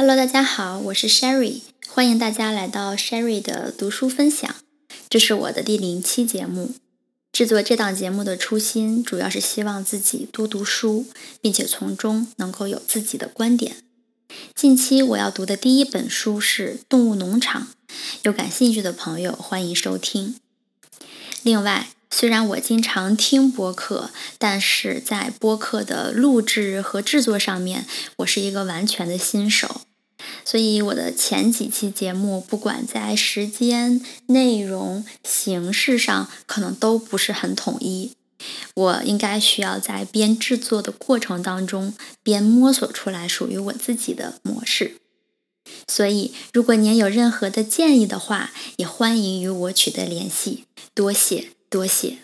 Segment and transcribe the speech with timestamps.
[0.00, 4.54] Hello，大家好，我是 Sherry，欢迎大家来到 Sherry 的读书分享。
[5.10, 6.76] 这是我的第零期节目。
[7.32, 11.06] 制作这档节目的初心，主要是希望自己多读书，
[11.40, 13.78] 并且从中能够有自己的观点。
[14.54, 17.62] 近期我要读的第一本书是《动物农场》，
[18.22, 20.36] 有感兴趣的朋友欢迎收听。
[21.42, 27.84] 另外，虽然我经常听播客，但是在播客的录制和制作上面，
[28.18, 29.80] 我是一个完全的新手。
[30.48, 38.12] 所以我的前几期节目，不管在时间、内容、形式上，可能都不是很统一。
[38.74, 41.92] 我应该需要在边制作的过程当中，
[42.22, 44.94] 边摸索出来属于我自己的模式。
[45.86, 50.64] 所以，如果您有任何的建议的话，也欢迎与我取得联系。
[50.94, 52.16] 多谢，多谢。